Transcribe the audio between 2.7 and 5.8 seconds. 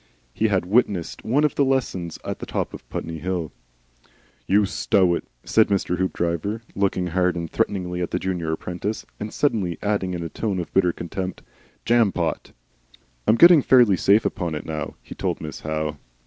of Putney Hill.) "You stow it," said